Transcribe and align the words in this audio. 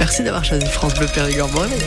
Merci 0.00 0.22
d'avoir 0.22 0.42
choisi 0.42 0.64
France 0.64 0.94
Bleu 0.94 1.06
Périgord. 1.12 1.50
Bon 1.50 1.60
réveil. 1.60 1.78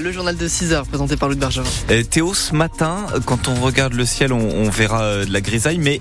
Le 0.00 0.12
journal 0.12 0.36
de 0.36 0.46
6 0.46 0.72
heures 0.72 0.86
présenté 0.86 1.16
par 1.16 1.28
Louis 1.28 1.38
Bergeron. 1.38 1.66
Euh, 1.90 2.04
Théo, 2.04 2.32
ce 2.32 2.54
matin, 2.54 3.06
quand 3.26 3.48
on 3.48 3.54
regarde 3.56 3.94
le 3.94 4.06
ciel, 4.06 4.32
on, 4.32 4.38
on 4.38 4.70
verra 4.70 5.02
euh, 5.02 5.24
de 5.24 5.32
la 5.32 5.40
grisaille, 5.40 5.78
mais 5.78 6.00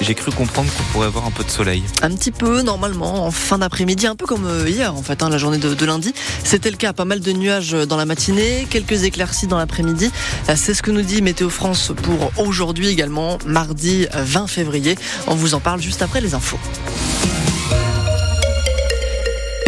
j'ai 0.00 0.14
cru 0.14 0.30
comprendre 0.32 0.70
qu'on 0.74 0.82
pourrait 0.92 1.06
avoir 1.06 1.26
un 1.26 1.30
peu 1.30 1.44
de 1.44 1.50
soleil. 1.50 1.82
Un 2.02 2.10
petit 2.10 2.30
peu, 2.30 2.62
normalement, 2.62 3.26
en 3.26 3.30
fin 3.30 3.58
d'après-midi, 3.58 4.06
un 4.06 4.16
peu 4.16 4.26
comme 4.26 4.46
euh, 4.46 4.68
hier, 4.68 4.94
en 4.94 5.02
fait, 5.02 5.22
hein, 5.22 5.28
la 5.28 5.38
journée 5.38 5.58
de, 5.58 5.74
de 5.74 5.86
lundi. 5.86 6.14
C'était 6.44 6.70
le 6.70 6.76
cas, 6.76 6.92
pas 6.92 7.04
mal 7.04 7.20
de 7.20 7.32
nuages 7.32 7.72
dans 7.72 7.96
la 7.96 8.04
matinée, 8.06 8.66
quelques 8.70 9.04
éclaircies 9.04 9.46
dans 9.46 9.58
l'après-midi. 9.58 10.10
Euh, 10.48 10.54
C'est 10.56 10.74
ce 10.74 10.82
que 10.82 10.90
nous 10.90 11.02
dit 11.02 11.22
Météo 11.22 11.50
France 11.50 11.92
pour 12.02 12.32
aujourd'hui 12.38 12.88
également, 12.88 13.38
mardi 13.46 14.06
20 14.12 14.46
février. 14.46 14.96
On 15.26 15.34
vous 15.34 15.54
en 15.54 15.60
parle 15.60 15.80
juste 15.80 16.02
après 16.02 16.20
les 16.20 16.34
infos. 16.34 16.58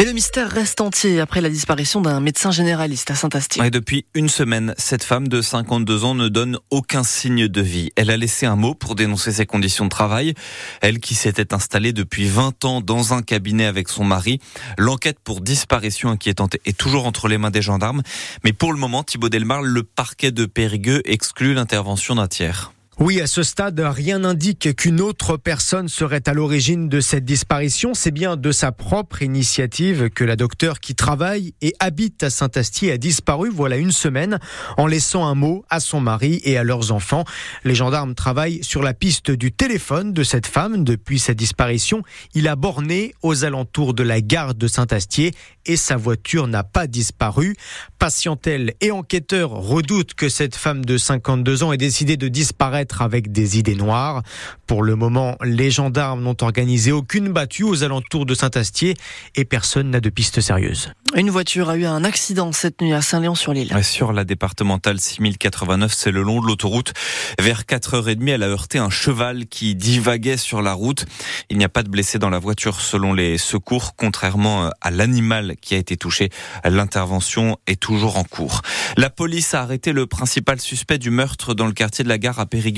Et 0.02 0.04
le 0.04 0.14
mystère 0.14 0.50
reste 0.50 0.80
entier 0.80 1.20
après 1.20 1.40
la 1.40 1.48
disparition 1.48 2.00
d'un 2.00 2.18
médecin 2.18 2.50
généraliste 2.50 3.12
à 3.12 3.14
Saint-Astier. 3.14 3.64
Et 3.64 3.70
depuis 3.70 4.04
une 4.14 4.28
semaine, 4.28 4.74
cette 4.76 5.04
femme 5.04 5.28
de 5.28 5.40
52 5.40 6.04
ans 6.04 6.16
ne 6.16 6.26
donne 6.26 6.58
aucun 6.70 7.04
signe 7.04 7.46
de 7.46 7.60
vie. 7.60 7.92
Elle 7.94 8.10
a 8.10 8.16
laissé 8.16 8.44
un 8.44 8.56
mot 8.56 8.74
pour 8.74 8.96
dénoncer 8.96 9.30
ses 9.30 9.46
conditions 9.46 9.84
de 9.84 9.90
travail. 9.90 10.34
Elle 10.80 10.98
qui 10.98 11.14
s'était 11.14 11.54
installée 11.54 11.92
depuis 11.92 12.26
20 12.26 12.64
ans 12.64 12.80
dans 12.80 13.14
un 13.14 13.22
cabinet 13.22 13.64
avec 13.64 13.88
son 13.88 14.02
mari. 14.02 14.40
L'enquête 14.76 15.20
pour 15.22 15.40
disparition 15.40 16.08
inquiétante 16.08 16.56
est 16.64 16.76
toujours 16.76 17.06
entre 17.06 17.28
les 17.28 17.38
mains 17.38 17.52
des 17.52 17.62
gendarmes. 17.62 18.02
Mais 18.42 18.52
pour 18.52 18.72
le 18.72 18.80
moment, 18.80 19.04
Thibaut 19.04 19.28
Delmar, 19.28 19.62
le 19.62 19.84
parquet 19.84 20.32
de 20.32 20.46
Périgueux 20.46 21.02
exclut 21.04 21.54
l'intervention 21.54 22.16
d'un 22.16 22.26
tiers. 22.26 22.72
Oui, 23.04 23.20
à 23.20 23.26
ce 23.26 23.42
stade, 23.42 23.80
rien 23.80 24.20
n'indique 24.20 24.76
qu'une 24.76 25.00
autre 25.00 25.36
personne 25.36 25.88
serait 25.88 26.28
à 26.28 26.34
l'origine 26.34 26.88
de 26.88 27.00
cette 27.00 27.24
disparition. 27.24 27.94
C'est 27.94 28.12
bien 28.12 28.36
de 28.36 28.52
sa 28.52 28.70
propre 28.70 29.22
initiative 29.22 30.08
que 30.08 30.22
la 30.22 30.36
docteure 30.36 30.78
qui 30.78 30.94
travaille 30.94 31.52
et 31.62 31.74
habite 31.80 32.22
à 32.22 32.30
Saint-Astier 32.30 32.92
a 32.92 32.98
disparu 32.98 33.50
voilà 33.52 33.76
une 33.76 33.90
semaine 33.90 34.38
en 34.76 34.86
laissant 34.86 35.26
un 35.26 35.34
mot 35.34 35.64
à 35.68 35.80
son 35.80 36.00
mari 36.00 36.40
et 36.44 36.56
à 36.56 36.62
leurs 36.62 36.92
enfants. 36.92 37.24
Les 37.64 37.74
gendarmes 37.74 38.14
travaillent 38.14 38.62
sur 38.62 38.84
la 38.84 38.94
piste 38.94 39.32
du 39.32 39.50
téléphone 39.50 40.12
de 40.12 40.22
cette 40.22 40.46
femme 40.46 40.84
depuis 40.84 41.18
sa 41.18 41.34
disparition. 41.34 42.04
Il 42.34 42.46
a 42.46 42.54
borné 42.54 43.16
aux 43.22 43.44
alentours 43.44 43.94
de 43.94 44.04
la 44.04 44.20
gare 44.20 44.54
de 44.54 44.68
Saint-Astier 44.68 45.32
et 45.66 45.76
sa 45.76 45.96
voiture 45.96 46.46
n'a 46.46 46.62
pas 46.62 46.86
disparu. 46.86 47.56
Patientèle 47.98 48.74
et 48.80 48.92
enquêteurs 48.92 49.50
redoutent 49.50 50.14
que 50.14 50.28
cette 50.28 50.54
femme 50.54 50.84
de 50.84 50.96
52 50.96 51.64
ans 51.64 51.72
ait 51.72 51.76
décidé 51.76 52.16
de 52.16 52.28
disparaître 52.28 52.91
avec 53.00 53.32
des 53.32 53.58
idées 53.58 53.74
noires. 53.74 54.22
Pour 54.66 54.82
le 54.82 54.96
moment, 54.96 55.36
les 55.42 55.70
gendarmes 55.70 56.22
n'ont 56.22 56.36
organisé 56.42 56.92
aucune 56.92 57.28
battue 57.28 57.62
aux 57.62 57.84
alentours 57.84 58.26
de 58.26 58.34
Saint-Astier 58.34 58.94
et 59.34 59.44
personne 59.44 59.90
n'a 59.90 60.00
de 60.00 60.10
piste 60.10 60.40
sérieuse. 60.40 60.92
Une 61.14 61.30
voiture 61.30 61.68
a 61.68 61.76
eu 61.76 61.84
un 61.84 62.04
accident 62.04 62.52
cette 62.52 62.80
nuit 62.80 62.92
à 62.92 63.02
Saint-Léon-sur-l'Île. 63.02 63.72
Sur 63.84 64.12
la 64.12 64.24
départementale 64.24 64.98
6089, 64.98 65.92
c'est 65.94 66.10
le 66.10 66.22
long 66.22 66.40
de 66.40 66.46
l'autoroute. 66.46 66.92
Vers 67.38 67.62
4h30, 67.62 68.28
elle 68.28 68.42
a 68.42 68.48
heurté 68.48 68.78
un 68.78 68.90
cheval 68.90 69.46
qui 69.46 69.74
divaguait 69.74 70.36
sur 70.36 70.62
la 70.62 70.72
route. 70.72 71.04
Il 71.50 71.58
n'y 71.58 71.64
a 71.64 71.68
pas 71.68 71.82
de 71.82 71.88
blessés 71.88 72.18
dans 72.18 72.30
la 72.30 72.38
voiture 72.38 72.80
selon 72.80 73.12
les 73.12 73.38
secours, 73.38 73.94
contrairement 73.96 74.70
à 74.80 74.90
l'animal 74.90 75.56
qui 75.60 75.74
a 75.74 75.78
été 75.78 75.96
touché. 75.96 76.30
L'intervention 76.64 77.58
est 77.66 77.80
toujours 77.80 78.16
en 78.16 78.24
cours. 78.24 78.62
La 78.96 79.10
police 79.10 79.54
a 79.54 79.60
arrêté 79.60 79.92
le 79.92 80.06
principal 80.06 80.60
suspect 80.60 80.98
du 80.98 81.10
meurtre 81.10 81.54
dans 81.54 81.66
le 81.66 81.72
quartier 81.72 82.04
de 82.04 82.08
la 82.08 82.18
gare 82.18 82.40
à 82.40 82.46
Périgueux. 82.46 82.71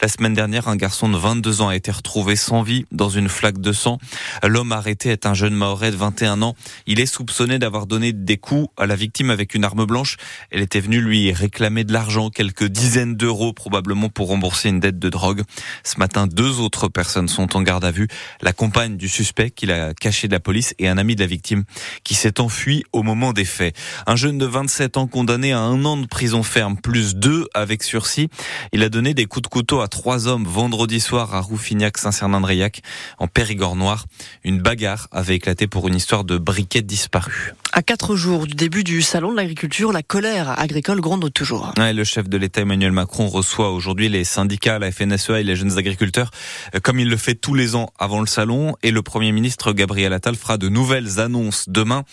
La 0.00 0.08
semaine 0.08 0.34
dernière, 0.34 0.68
un 0.68 0.76
garçon 0.76 1.08
de 1.08 1.16
22 1.16 1.62
ans 1.62 1.68
a 1.68 1.76
été 1.76 1.90
retrouvé 1.90 2.36
sans 2.36 2.62
vie 2.62 2.86
dans 2.92 3.08
une 3.08 3.28
flaque 3.28 3.60
de 3.60 3.72
sang. 3.72 3.98
L'homme 4.42 4.72
arrêté 4.72 5.10
est 5.10 5.26
un 5.26 5.34
jeune 5.34 5.54
maorais 5.54 5.90
de 5.90 5.96
21 5.96 6.42
ans. 6.42 6.54
Il 6.86 7.00
est 7.00 7.06
soupçonné 7.06 7.58
d'avoir 7.58 7.86
donné 7.86 8.12
des 8.12 8.36
coups 8.36 8.68
à 8.76 8.86
la 8.86 8.96
victime 8.96 9.30
avec 9.30 9.54
une 9.54 9.64
arme 9.64 9.84
blanche. 9.84 10.16
Elle 10.50 10.62
était 10.62 10.80
venue 10.80 11.00
lui 11.00 11.32
réclamer 11.32 11.84
de 11.84 11.92
l'argent, 11.92 12.30
quelques 12.30 12.64
dizaines 12.64 13.16
d'euros 13.16 13.52
probablement 13.52 14.08
pour 14.08 14.28
rembourser 14.28 14.68
une 14.68 14.80
dette 14.80 14.98
de 14.98 15.08
drogue. 15.08 15.42
Ce 15.84 15.98
matin, 15.98 16.26
deux 16.26 16.60
autres 16.60 16.88
personnes 16.88 17.28
sont 17.28 17.56
en 17.56 17.62
garde 17.62 17.84
à 17.84 17.90
vue. 17.90 18.08
La 18.40 18.52
compagne 18.52 18.96
du 18.96 19.08
suspect 19.08 19.50
qui 19.50 19.66
l'a 19.66 19.94
caché 19.94 20.28
de 20.28 20.32
la 20.32 20.40
police 20.40 20.74
et 20.78 20.88
un 20.88 20.98
ami 20.98 21.16
de 21.16 21.20
la 21.20 21.26
victime 21.26 21.64
qui 22.04 22.14
s'est 22.14 22.40
enfui 22.40 22.84
au 22.92 23.02
moment 23.02 23.32
des 23.32 23.44
faits. 23.44 23.76
Un 24.06 24.16
jeune 24.16 24.38
de 24.38 24.46
27 24.46 24.96
ans 24.96 25.06
condamné 25.06 25.52
à 25.52 25.60
un 25.60 25.84
an 25.84 25.96
de 25.96 26.06
prison 26.06 26.42
ferme 26.42 26.76
plus 26.76 27.16
deux 27.16 27.48
avec 27.54 27.82
sursis. 27.82 28.28
Il 28.72 28.82
a 28.82 28.88
donné 28.88 29.14
des 29.14 29.26
coups 29.32 29.44
de 29.44 29.48
couteau 29.48 29.80
à 29.80 29.88
trois 29.88 30.28
hommes 30.28 30.44
vendredi 30.44 31.00
soir 31.00 31.34
à 31.34 31.40
Rouffignac-Saint-Cernin-de-Réac 31.40 32.82
en 33.16 33.28
Périgord 33.28 33.76
noir. 33.76 34.04
Une 34.44 34.60
bagarre 34.60 35.08
avait 35.10 35.36
éclaté 35.36 35.66
pour 35.66 35.88
une 35.88 35.94
histoire 35.94 36.24
de 36.24 36.36
briquet 36.36 36.82
disparu. 36.82 37.54
À 37.74 37.82
quatre 37.82 38.16
jours 38.16 38.46
du 38.46 38.52
début 38.52 38.84
du 38.84 39.00
salon 39.00 39.30
de 39.30 39.36
l'agriculture, 39.36 39.92
la 39.92 40.02
colère 40.02 40.60
agricole 40.60 41.00
gronde 41.00 41.32
toujours. 41.32 41.72
Le 41.78 42.04
chef 42.04 42.28
de 42.28 42.36
l'État 42.36 42.60
Emmanuel 42.60 42.92
Macron 42.92 43.28
reçoit 43.28 43.70
aujourd'hui 43.70 44.10
les 44.10 44.24
syndicats, 44.24 44.78
la 44.78 44.92
FNSEA 44.92 45.40
et 45.40 45.42
les 45.42 45.56
jeunes 45.56 45.78
agriculteurs, 45.78 46.30
euh, 46.74 46.80
comme 46.80 47.00
il 47.00 47.08
le 47.08 47.16
fait 47.16 47.34
tous 47.34 47.54
les 47.54 47.74
ans 47.74 47.90
avant 47.98 48.20
le 48.20 48.26
salon. 48.26 48.76
Et 48.82 48.90
le 48.90 49.00
Premier 49.00 49.32
ministre 49.32 49.72
Gabriel 49.72 50.12
Attal 50.12 50.36
fera 50.36 50.58
de 50.58 50.68
nouvelles 50.68 51.18
annonces 51.18 51.64
demain. 51.66 52.04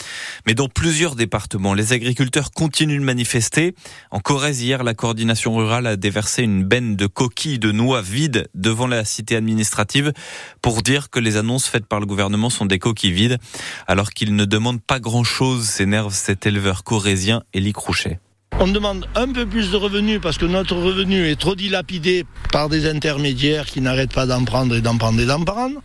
Mais 0.47 0.53
dans 0.53 0.69
plusieurs 0.69 1.15
départements, 1.15 1.73
les 1.73 1.91
agriculteurs 1.91 2.51
continuent 2.51 3.01
de 3.01 3.05
manifester. 3.05 3.75
En 4.11 4.21
Corrèze, 4.21 4.61
hier, 4.61 4.81
la 4.83 4.93
coordination 4.93 5.53
rurale 5.53 5.87
a 5.87 5.97
déversé 5.97 6.43
une 6.43 6.63
benne 6.63 6.95
de 6.95 7.05
coquilles 7.05 7.59
de 7.59 7.73
noix 7.73 8.01
vides 8.01 8.47
devant 8.55 8.87
la 8.87 9.03
cité 9.03 9.35
administrative 9.35 10.13
pour 10.61 10.83
dire 10.83 11.09
que 11.09 11.19
les 11.19 11.35
annonces 11.35 11.67
faites 11.67 11.85
par 11.85 11.99
le 11.99 12.05
gouvernement 12.05 12.49
sont 12.49 12.65
des 12.65 12.79
coquilles 12.79 13.11
vides, 13.11 13.39
alors 13.87 14.11
qu'ils 14.11 14.37
ne 14.37 14.45
demandent 14.45 14.81
pas 14.81 15.01
grand-chose, 15.01 15.48
s'énerve 15.57 16.13
cet 16.13 16.45
éleveur 16.45 16.83
corrézien, 16.83 17.43
Élie 17.53 17.73
Crouchet. 17.73 18.19
On 18.59 18.67
demande 18.67 19.07
un 19.15 19.31
peu 19.31 19.45
plus 19.45 19.71
de 19.71 19.77
revenus 19.77 20.19
parce 20.21 20.37
que 20.37 20.45
notre 20.45 20.75
revenu 20.75 21.27
est 21.27 21.39
trop 21.39 21.55
dilapidé 21.55 22.25
par 22.51 22.67
des 22.67 22.89
intermédiaires 22.89 23.65
qui 23.65 23.79
n'arrêtent 23.79 24.13
pas 24.13 24.25
d'en 24.25 24.43
prendre 24.43 24.75
et 24.75 24.81
d'en 24.81 24.97
prendre 24.97 25.21
et 25.21 25.25
d'en 25.25 25.43
prendre. 25.43 25.81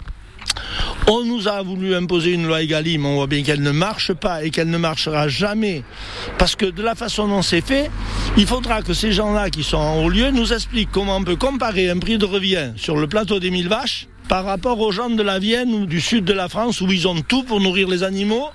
On 1.06 1.22
nous 1.24 1.48
a 1.48 1.62
voulu 1.62 1.94
imposer 1.94 2.32
une 2.32 2.46
loi 2.46 2.62
Egalim, 2.62 3.04
on 3.04 3.16
voit 3.16 3.26
bien 3.26 3.42
qu'elle 3.42 3.62
ne 3.62 3.70
marche 3.70 4.12
pas 4.12 4.42
et 4.42 4.50
qu'elle 4.50 4.70
ne 4.70 4.78
marchera 4.78 5.28
jamais. 5.28 5.84
Parce 6.38 6.56
que 6.56 6.66
de 6.66 6.82
la 6.82 6.94
façon 6.94 7.28
dont 7.28 7.42
c'est 7.42 7.60
fait, 7.60 7.90
il 8.36 8.46
faudra 8.46 8.82
que 8.82 8.94
ces 8.94 9.12
gens-là 9.12 9.50
qui 9.50 9.62
sont 9.62 9.76
en 9.76 10.02
haut 10.02 10.08
lieu 10.08 10.30
nous 10.30 10.52
expliquent 10.52 10.90
comment 10.90 11.18
on 11.18 11.24
peut 11.24 11.36
comparer 11.36 11.90
un 11.90 11.98
prix 11.98 12.18
de 12.18 12.24
revient 12.24 12.72
sur 12.76 12.96
le 12.96 13.06
plateau 13.06 13.38
des 13.38 13.50
mille 13.50 13.68
vaches 13.68 14.08
par 14.28 14.44
rapport 14.44 14.80
aux 14.80 14.92
gens 14.92 15.10
de 15.10 15.22
la 15.22 15.38
Vienne 15.38 15.74
ou 15.74 15.86
du 15.86 16.00
sud 16.00 16.24
de 16.24 16.32
la 16.32 16.48
France 16.48 16.80
où 16.80 16.90
ils 16.90 17.06
ont 17.06 17.20
tout 17.20 17.42
pour 17.42 17.60
nourrir 17.60 17.88
les 17.88 18.02
animaux 18.02 18.48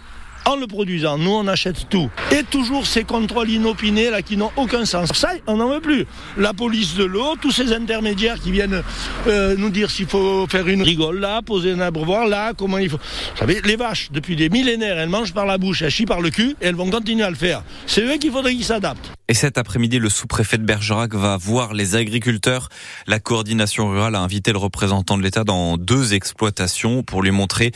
en 0.49 0.55
le 0.55 0.67
produisant. 0.67 1.17
Nous, 1.17 1.31
on 1.31 1.47
achète 1.47 1.87
tout. 1.89 2.09
Et 2.31 2.43
toujours 2.43 2.87
ces 2.87 3.03
contrôles 3.03 3.49
inopinés 3.49 4.09
là 4.09 4.21
qui 4.21 4.35
n'ont 4.35 4.51
aucun 4.57 4.85
sens. 4.85 5.09
Ça, 5.13 5.29
on 5.47 5.57
n'en 5.57 5.69
veut 5.69 5.79
plus. 5.79 6.05
La 6.37 6.53
police 6.53 6.95
de 6.95 7.03
l'eau, 7.03 7.35
tous 7.39 7.51
ces 7.51 7.71
intermédiaires 7.71 8.39
qui 8.39 8.51
viennent 8.51 8.81
euh, 9.27 9.55
nous 9.57 9.69
dire 9.69 9.91
s'il 9.91 10.07
faut 10.07 10.47
faire 10.47 10.67
une 10.67 10.81
rigole 10.81 11.19
là, 11.19 11.41
poser 11.41 11.73
un 11.73 11.79
abreuvoir 11.79 12.27
là, 12.27 12.53
comment 12.57 12.79
il 12.79 12.89
faut. 12.89 12.97
Vous 12.97 13.37
savez, 13.37 13.61
les 13.63 13.75
vaches, 13.75 14.09
depuis 14.11 14.35
des 14.35 14.49
millénaires, 14.49 14.97
elles 14.97 15.09
mangent 15.09 15.33
par 15.33 15.45
la 15.45 15.57
bouche, 15.57 15.83
elles 15.83 15.91
chient 15.91 16.05
par 16.05 16.21
le 16.21 16.31
cul 16.31 16.55
et 16.61 16.65
elles 16.65 16.75
vont 16.75 16.89
continuer 16.89 17.23
à 17.23 17.29
le 17.29 17.35
faire. 17.35 17.63
C'est 17.85 18.01
eux 18.01 18.17
qu'il 18.17 18.31
faudrait 18.31 18.55
qu'ils 18.55 18.65
s'adaptent. 18.65 19.18
Et 19.29 19.35
cet 19.35 19.59
après-midi, 19.59 19.99
le 19.99 20.09
sous-préfet 20.09 20.57
de 20.57 20.63
Bergerac 20.63 21.13
va 21.13 21.37
voir 21.37 21.75
les 21.75 21.95
agriculteurs. 21.95 22.67
La 23.05 23.19
coordination 23.19 23.87
rurale 23.87 24.15
a 24.15 24.21
invité 24.21 24.51
le 24.51 24.57
représentant 24.57 25.19
de 25.19 25.21
l'État 25.21 25.43
dans 25.43 25.77
deux 25.77 26.15
exploitations 26.15 27.03
pour 27.03 27.21
lui 27.21 27.29
montrer 27.29 27.71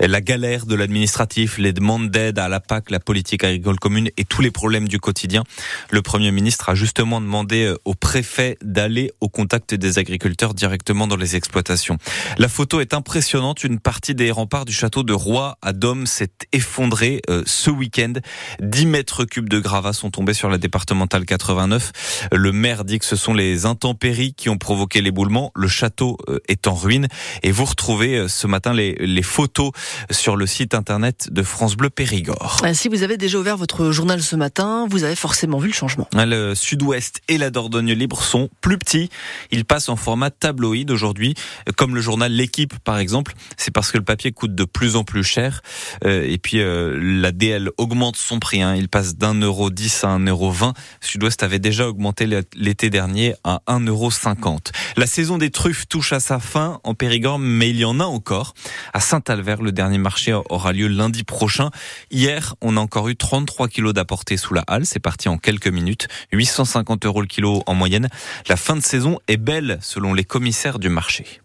la 0.00 0.20
galère 0.20 0.66
de 0.66 0.74
l'administratif, 0.74 1.56
les 1.56 1.72
demandes 1.72 2.10
d'aide 2.10 2.38
à 2.38 2.50
la 2.50 2.60
PAC, 2.60 2.90
la 2.90 3.00
politique 3.00 3.42
agricole 3.42 3.78
commune 3.78 4.10
et 4.18 4.26
tous 4.26 4.42
les 4.42 4.50
problèmes 4.50 4.86
du 4.86 5.00
quotidien. 5.00 5.44
Le 5.90 6.02
Premier 6.02 6.30
ministre 6.30 6.68
a 6.68 6.74
justement 6.74 7.22
demandé 7.22 7.74
au 7.86 7.94
préfet 7.94 8.58
d'aller 8.60 9.10
au 9.22 9.30
contact 9.30 9.74
des 9.74 9.98
agriculteurs 9.98 10.52
directement 10.52 11.06
dans 11.06 11.16
les 11.16 11.36
exploitations. 11.36 11.96
La 12.36 12.48
photo 12.48 12.82
est 12.82 12.92
impressionnante. 12.92 13.64
Une 13.64 13.80
partie 13.80 14.14
des 14.14 14.30
remparts 14.30 14.66
du 14.66 14.74
château 14.74 15.04
de 15.04 15.14
Roy 15.14 15.56
à 15.62 15.72
Dôme 15.72 16.06
s'est 16.06 16.28
effondrée 16.52 17.22
euh, 17.30 17.42
ce 17.46 17.70
week-end. 17.70 18.12
10 18.60 18.84
mètres 18.84 19.24
cubes 19.24 19.48
de 19.48 19.58
gravats 19.58 19.94
sont 19.94 20.10
tombés 20.10 20.34
sur 20.34 20.50
la 20.50 20.58
départementale 20.98 21.26
89. 21.26 22.28
Le 22.32 22.52
maire 22.52 22.84
dit 22.84 22.98
que 22.98 23.04
ce 23.04 23.14
sont 23.14 23.34
les 23.34 23.66
intempéries 23.66 24.34
qui 24.34 24.48
ont 24.48 24.58
provoqué 24.58 25.00
l'éboulement. 25.00 25.52
Le 25.54 25.68
château 25.68 26.18
euh, 26.28 26.40
est 26.48 26.66
en 26.66 26.74
ruine. 26.74 27.06
Et 27.42 27.52
vous 27.52 27.64
retrouvez 27.64 28.16
euh, 28.16 28.28
ce 28.28 28.46
matin 28.46 28.72
les, 28.72 28.94
les 28.94 29.22
photos 29.22 29.70
sur 30.10 30.36
le 30.36 30.46
site 30.46 30.74
internet 30.74 31.28
de 31.30 31.42
France 31.42 31.76
Bleu 31.76 31.90
Périgord. 31.90 32.60
Ah, 32.64 32.74
si 32.74 32.88
vous 32.88 33.02
avez 33.02 33.16
déjà 33.16 33.38
ouvert 33.38 33.56
votre 33.56 33.92
journal 33.92 34.22
ce 34.22 34.34
matin, 34.34 34.86
vous 34.90 35.04
avez 35.04 35.14
forcément 35.14 35.58
vu 35.58 35.68
le 35.68 35.74
changement. 35.74 36.08
Le 36.14 36.54
sud-ouest 36.54 37.20
et 37.28 37.38
la 37.38 37.50
Dordogne 37.50 37.92
libre 37.92 38.22
sont 38.22 38.48
plus 38.60 38.78
petits. 38.78 39.10
Ils 39.52 39.64
passent 39.64 39.88
en 39.88 39.96
format 39.96 40.30
tabloïd 40.30 40.90
aujourd'hui, 40.90 41.34
comme 41.76 41.94
le 41.94 42.00
journal 42.00 42.32
L'équipe 42.32 42.74
par 42.84 42.98
exemple. 42.98 43.34
C'est 43.56 43.70
parce 43.70 43.92
que 43.92 43.98
le 43.98 44.04
papier 44.04 44.32
coûte 44.32 44.54
de 44.54 44.64
plus 44.64 44.96
en 44.96 45.04
plus 45.04 45.22
cher. 45.22 45.62
Euh, 46.04 46.24
et 46.26 46.38
puis 46.38 46.60
euh, 46.60 46.98
la 47.00 47.32
DL 47.32 47.70
augmente 47.78 48.16
son 48.16 48.40
prix. 48.40 48.62
Hein. 48.62 48.74
Il 48.74 48.88
passe 48.88 49.16
d'un 49.16 49.34
euro 49.34 49.70
dix 49.70 50.04
à 50.04 50.08
un 50.08 50.24
euro 50.26 50.50
vingt. 50.50 50.74
Sud-ouest 51.00 51.42
avait 51.42 51.58
déjà 51.58 51.88
augmenté 51.88 52.26
l'été 52.54 52.90
dernier 52.90 53.34
à 53.44 53.62
un 53.66 53.80
euro 53.80 54.10
cinquante. 54.10 54.72
La 54.96 55.06
saison 55.06 55.38
des 55.38 55.50
truffes 55.50 55.88
touche 55.88 56.12
à 56.12 56.20
sa 56.20 56.38
fin 56.38 56.80
en 56.84 56.94
Périgord, 56.94 57.38
mais 57.38 57.70
il 57.70 57.78
y 57.78 57.84
en 57.84 58.00
a 58.00 58.04
encore. 58.04 58.54
À 58.92 59.00
Saint-Alvert, 59.00 59.62
le 59.62 59.72
dernier 59.72 59.98
marché 59.98 60.32
aura 60.32 60.72
lieu 60.72 60.88
lundi 60.88 61.24
prochain. 61.24 61.70
Hier, 62.10 62.54
on 62.60 62.76
a 62.76 62.80
encore 62.80 63.08
eu 63.08 63.16
33 63.16 63.68
kilos 63.68 63.94
d'apportés 63.94 64.36
sous 64.36 64.54
la 64.54 64.62
halle. 64.66 64.86
C'est 64.86 65.00
parti 65.00 65.28
en 65.28 65.38
quelques 65.38 65.68
minutes. 65.68 66.08
850 66.32 67.06
euros 67.06 67.20
le 67.20 67.26
kilo 67.26 67.62
en 67.66 67.74
moyenne. 67.74 68.08
La 68.48 68.56
fin 68.56 68.76
de 68.76 68.82
saison 68.82 69.18
est 69.28 69.36
belle 69.36 69.78
selon 69.80 70.14
les 70.14 70.24
commissaires 70.24 70.78
du 70.78 70.88
marché. 70.88 71.40